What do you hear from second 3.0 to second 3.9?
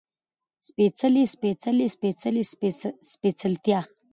سپېڅلتيا